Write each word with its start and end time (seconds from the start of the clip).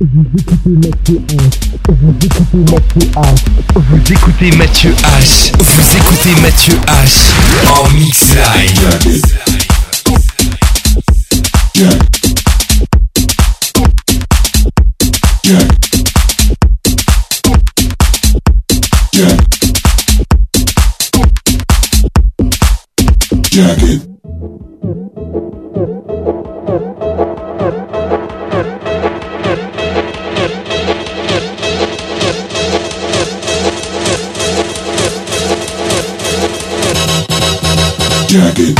Vous 0.00 0.24
écoutez 0.36 0.70
Mathieu 0.70 1.20
H. 1.28 1.38
Vous 1.88 2.12
écoutez 2.26 2.58
Mathieu 2.72 3.06
H. 3.14 3.46
Vous 3.76 4.12
écoutez 4.12 4.50
Mathieu 4.56 4.90
H. 4.90 5.52
Vous 5.56 5.96
écoutez 5.96 6.34
Mathieu 6.42 6.74
H. 6.88 7.30
En 7.70 7.88
mix 7.90 8.34
live. 23.54 24.13
jacket. 38.34 38.74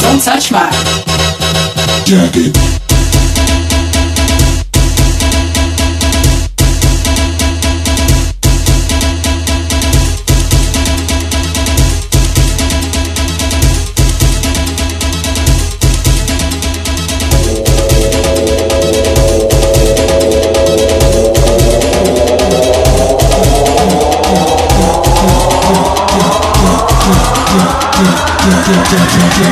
Don't 0.00 0.22
touch 0.22 0.50
my 0.52 0.70
jacket. 2.04 2.83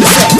win. 0.00 0.33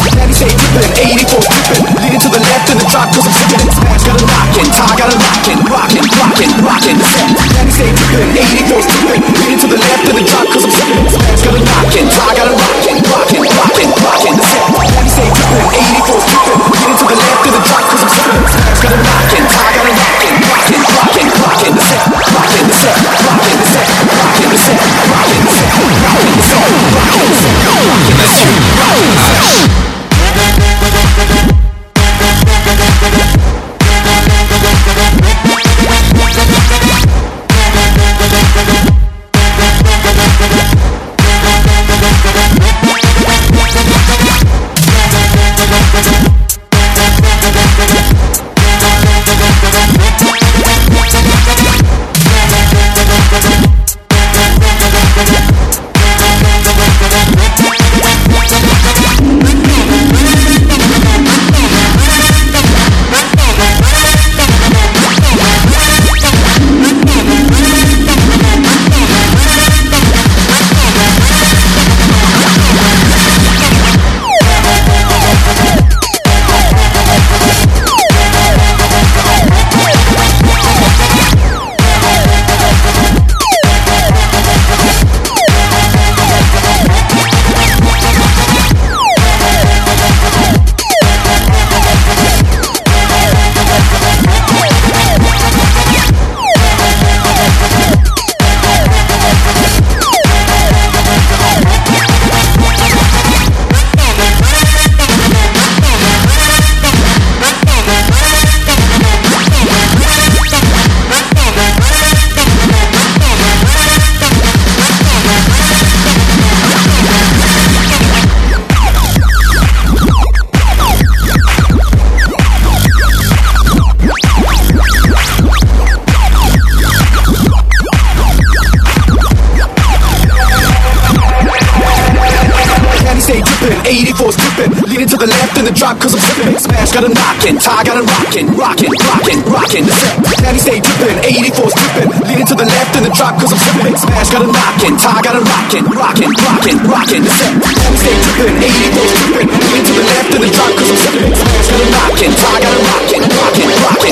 Got 136.95 137.03
a 137.03 137.11
knockin', 137.11 137.59
Ty 137.59 137.83
got 137.83 137.99
a 137.99 138.07
rockin', 138.07 138.47
rockin', 138.55 138.95
rockin', 139.03 139.43
rockin'. 139.51 139.83
The 139.83 139.95
set. 139.99 140.15
Now 140.47 140.55
he 140.55 140.61
stay 140.63 140.79
drippin', 140.79 141.19
84's 141.27 141.75
drippin'. 141.75 142.07
Leaning 142.23 142.47
to 142.47 142.55
the 142.55 142.67
left 142.71 142.95
in 142.95 143.03
the 143.03 143.11
drop 143.11 143.35
cause 143.35 143.51
I'm 143.51 143.59
sipping. 143.59 143.97
Smash 143.99 144.31
got 144.31 144.47
a 144.47 144.47
knockin', 144.47 144.95
Ty 144.95 145.19
got 145.27 145.35
a 145.35 145.43
rockin', 145.43 145.85
rockin', 145.91 146.31
rockin', 146.39 146.79
rockin'. 146.87 147.23
The 147.27 147.35
set. 147.35 147.51
Now 147.59 147.91
he 147.91 147.99
stay 147.99 148.15
drippin', 148.15 148.63
84's 148.63 149.11
drippin'. 149.11 149.49
Leaning 149.59 149.85
to 149.91 149.93
the 149.99 150.05
left 150.07 150.31
in 150.39 150.41
the 150.47 150.51
drop 150.55 150.71
cause 150.79 150.91
I'm 150.95 150.99
sipping. 151.03 151.35
Smash 151.35 151.67
got 151.67 151.83
a 151.83 151.87
knockin', 151.91 152.35
Ty 152.39 152.63
got 152.63 152.71
a 152.71 152.81
rockin', 152.87 153.25
rockin', 153.27 153.71
rockin', 153.83 154.04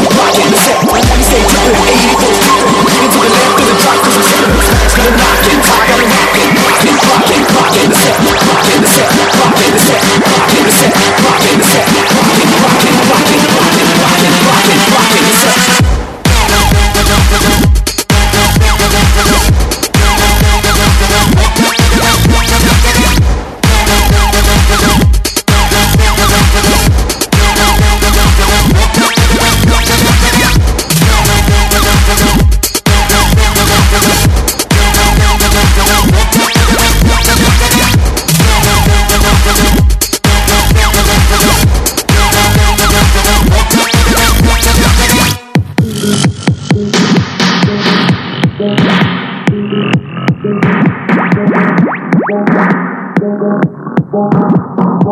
Now 55.02 55.10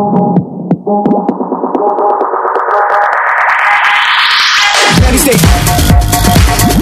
he 5.11 5.19
stay 5.19 5.35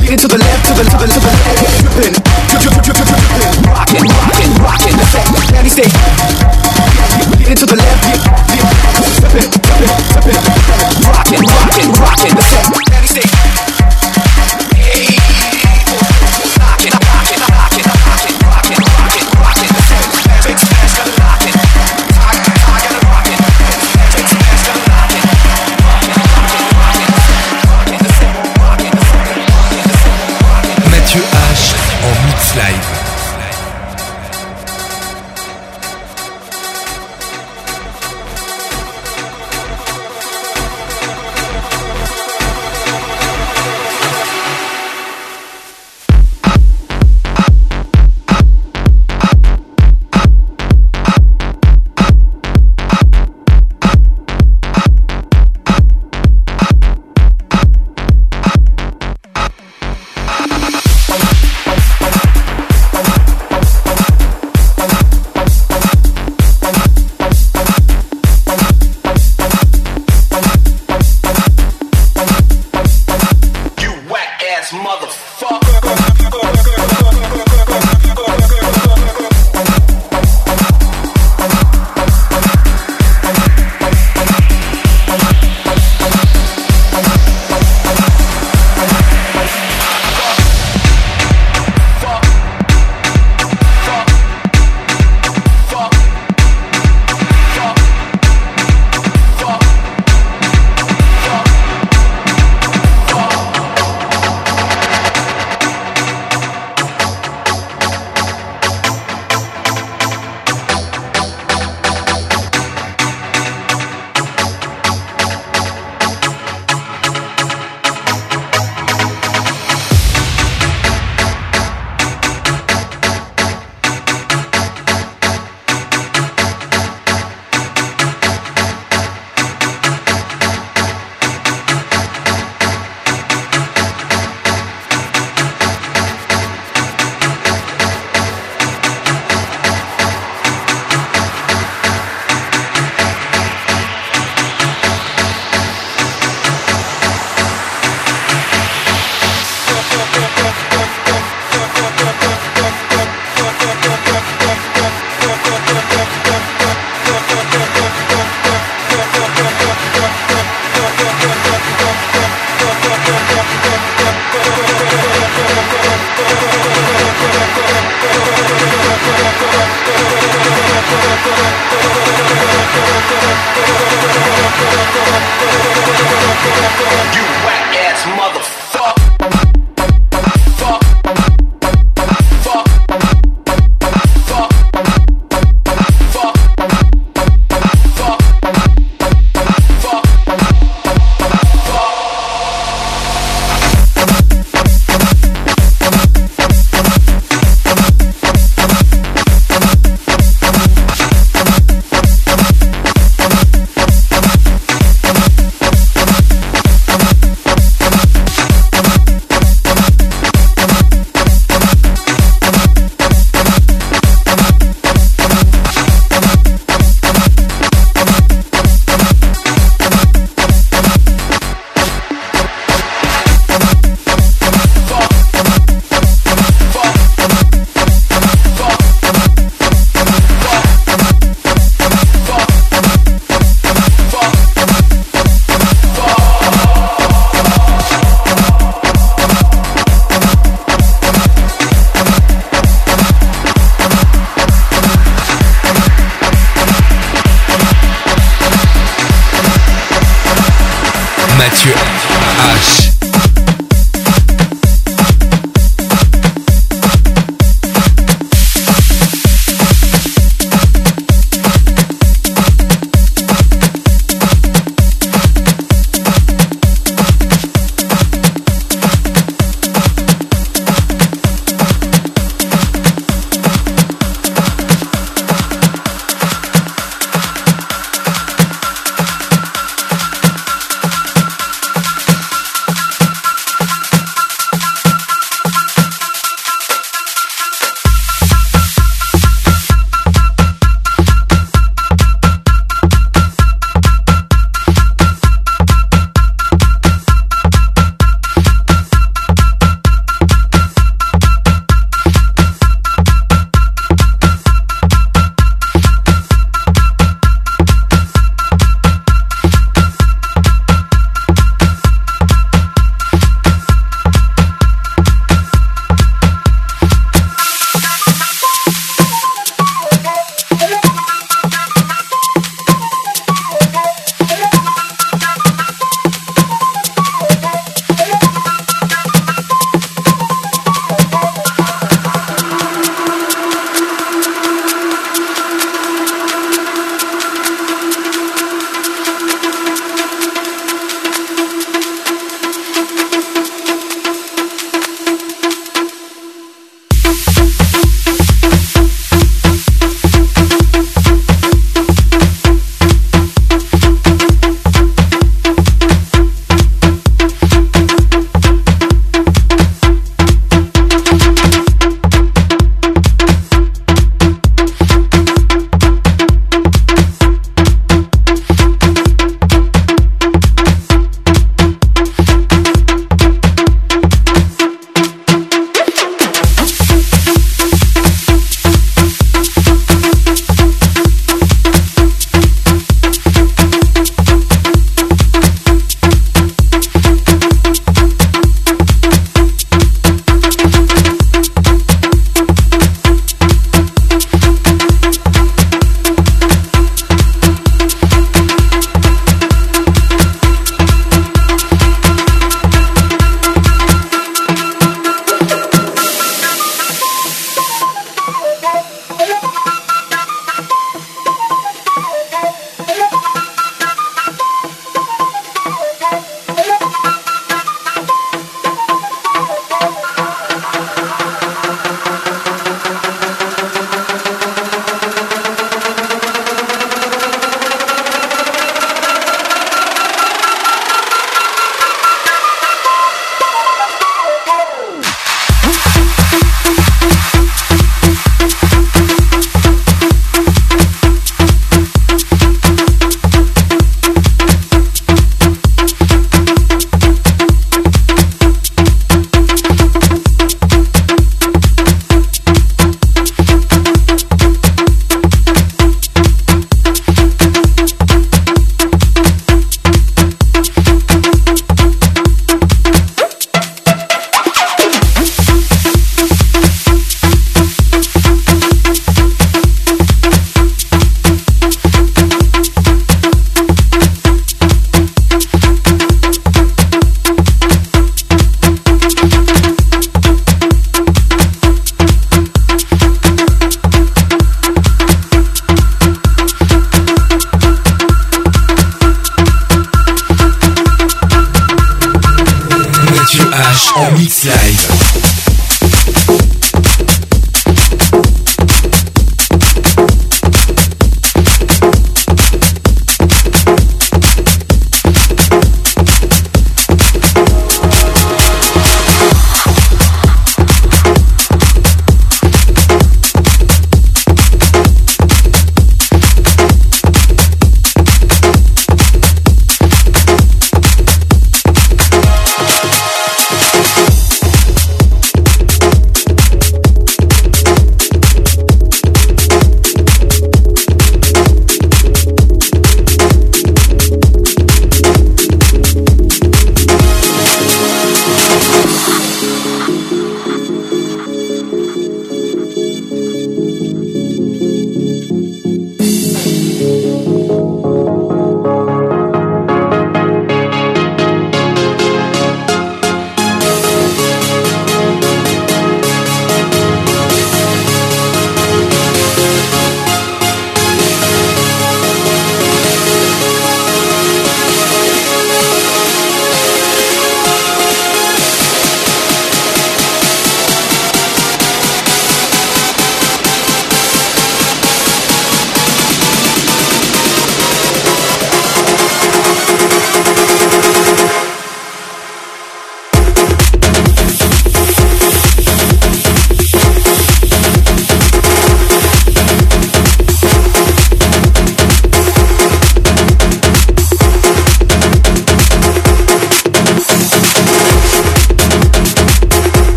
leaning 0.00 0.16
to 0.16 0.28
the 0.28 0.38
left, 0.40 0.64
to 0.64 0.72
the 0.72 0.84
to 0.88 0.96
the 0.96 1.04
to 1.12 1.20
the 1.20 1.28
left, 1.28 1.84
dripping, 1.84 2.16
drip 2.48 2.64
drip 2.64 2.80
drip 2.80 2.96
drip 2.96 3.04
drip 3.04 3.20
dripping, 3.28 3.60
rocking, 3.68 4.08
rocking, 4.08 4.56
rocking. 4.56 4.96
The 4.96 5.04
set. 5.04 5.20
Now 5.52 5.60
stay 5.68 5.84
leaning 7.36 7.60
to 7.60 7.66
the 7.66 7.76
left, 7.76 8.08
yeah, 8.08 8.24
yeah, 8.56 8.72
dripping, 9.20 9.52
dripping, 9.52 10.00
dripping, 10.08 10.40
rocking, 11.04 11.44
rocking, 11.44 11.92
rocking. 12.00 12.32
The 12.32 12.40
set. 12.40 12.64
Now 12.88 13.04
stay. 13.04 13.33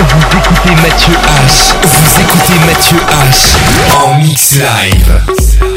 Vous 0.00 0.38
écoutez 0.38 0.74
Mathieu 0.80 1.12
H. 1.14 1.74
Vous 1.82 2.20
écoutez 2.20 2.58
Mathieu 2.64 2.96
H. 2.96 3.56
En 4.02 4.14
mix 4.14 4.56
live. 4.56 5.69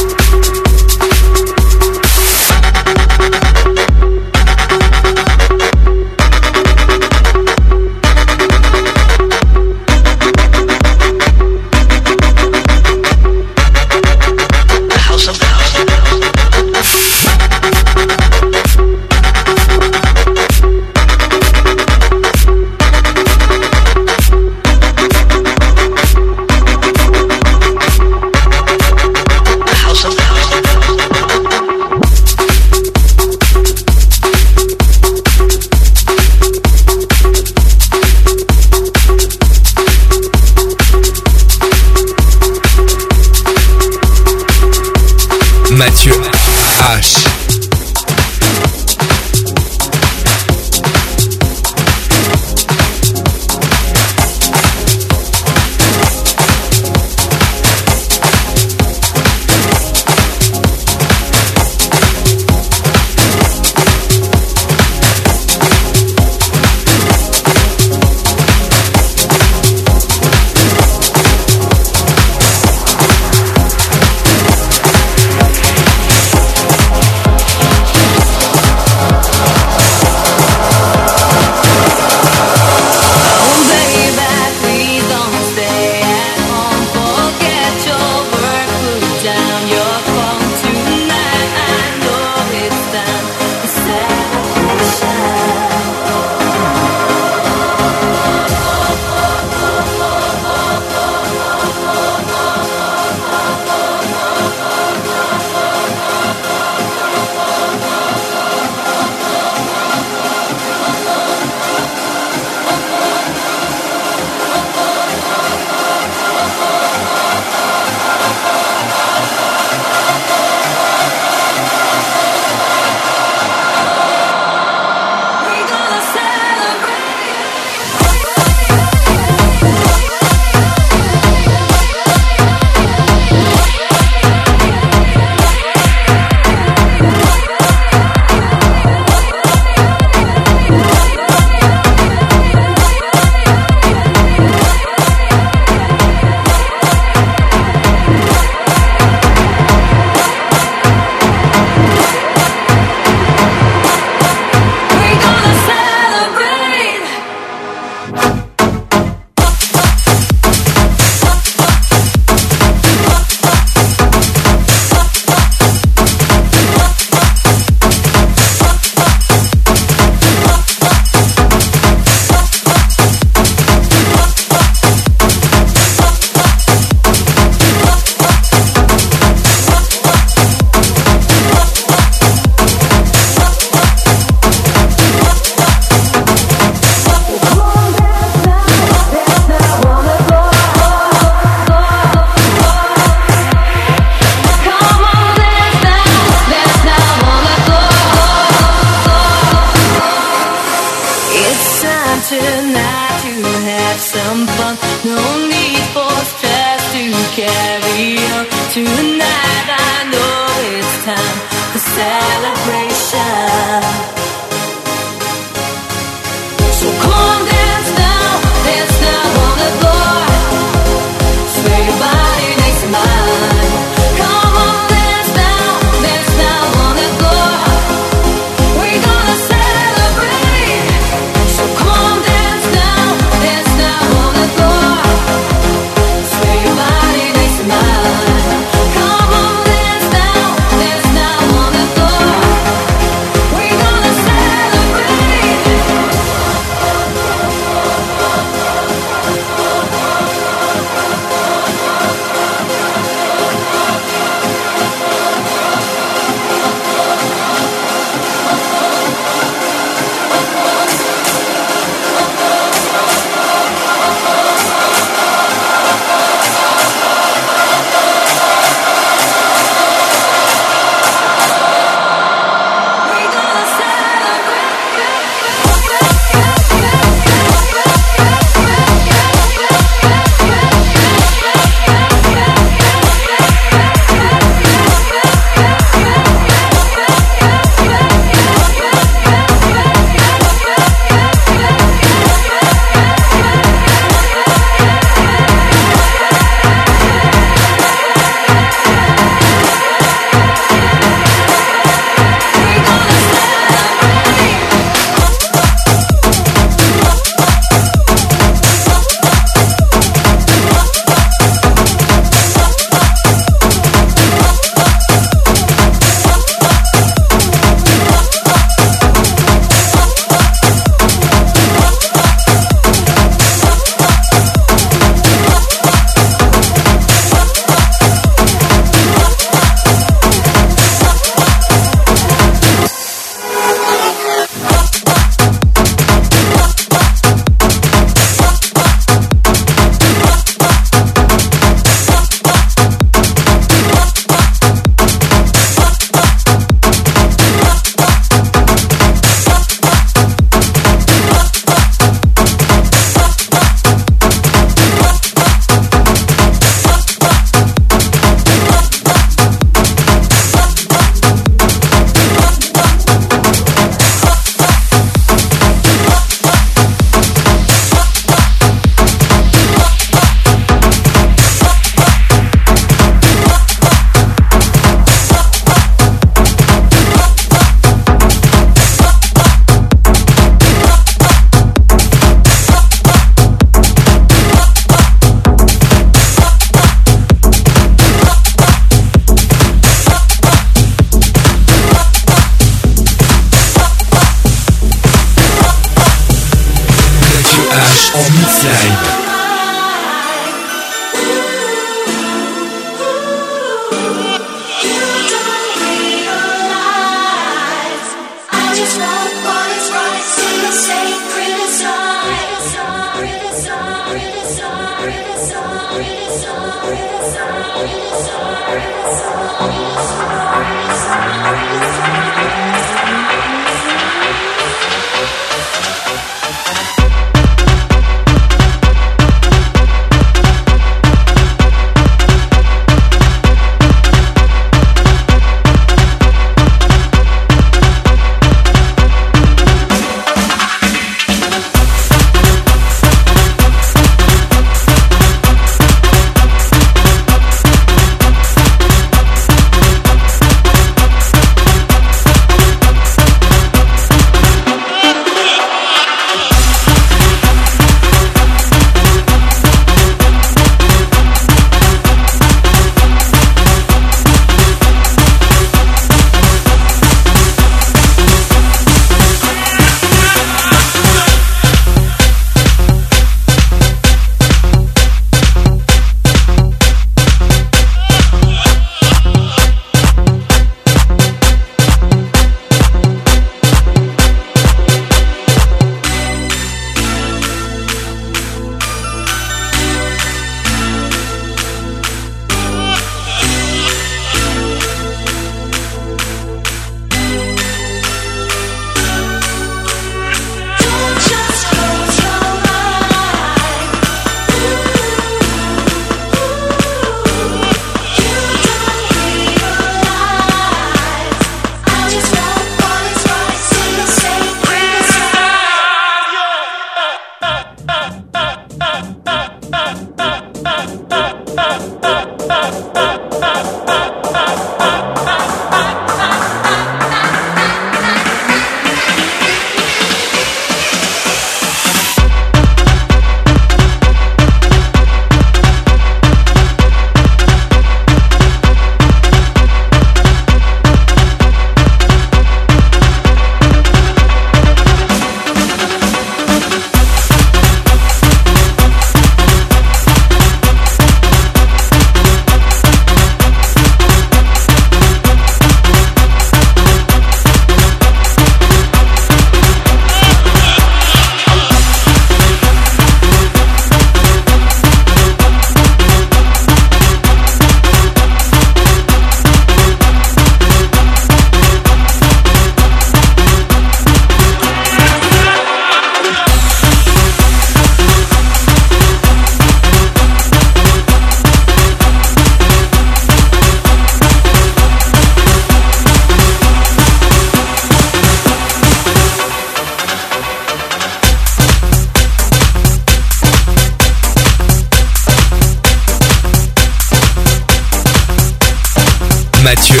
Mathieu 599.68 600.00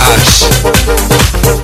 H. 0.00 1.63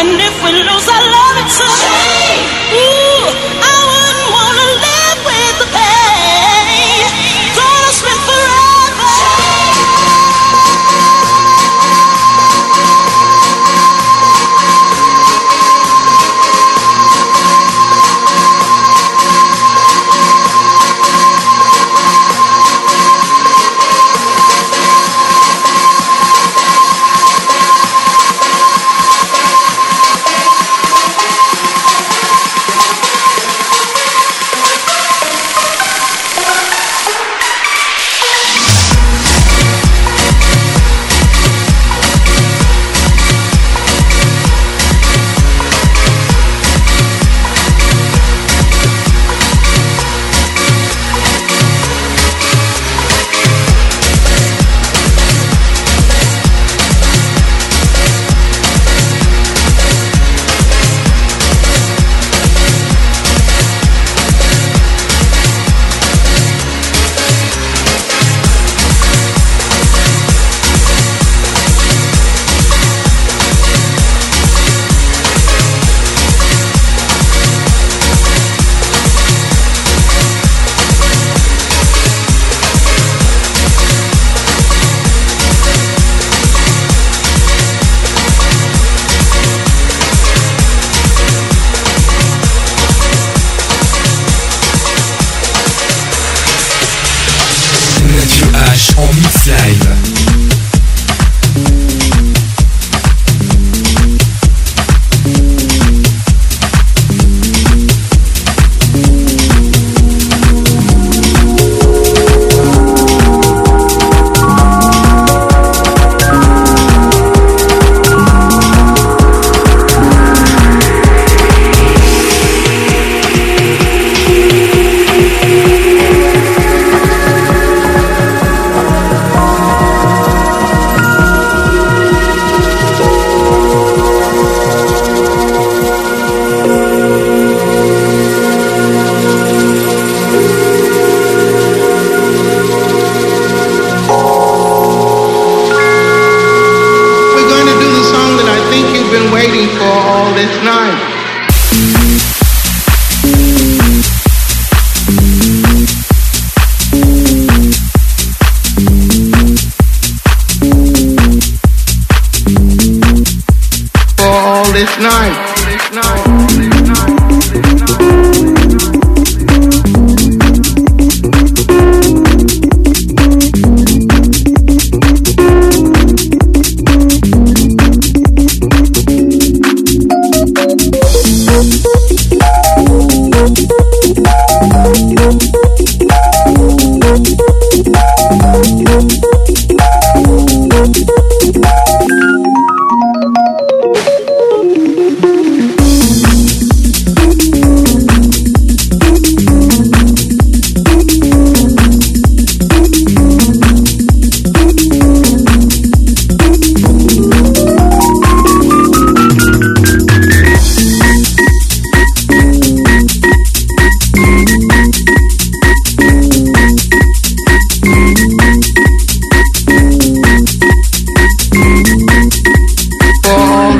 And 0.00 0.18
if 0.18 0.44
we 0.44 0.52
lose 0.52 0.88
our 0.88 1.10
love 1.12 1.19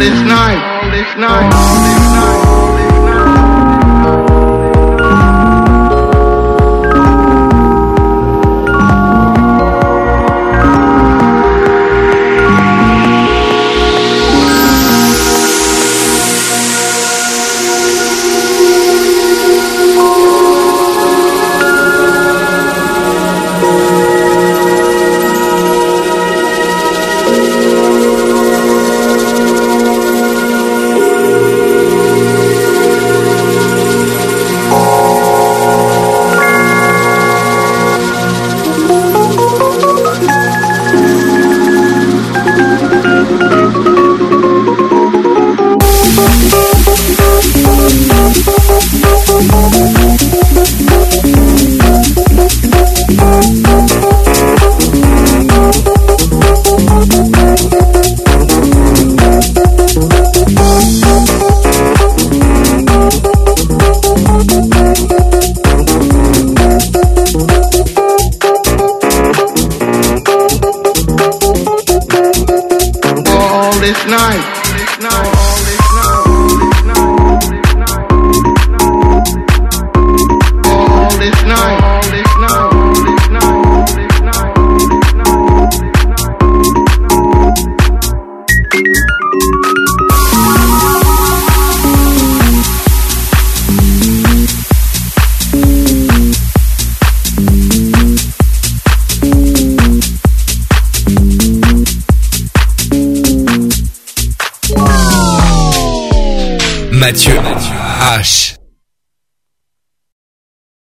this 0.01 0.19
night, 0.23 0.57
all 0.83 0.91
this 0.91 1.15
night, 1.19 1.53
all 1.53 1.75
this 1.85 1.93
night, 1.93 2.00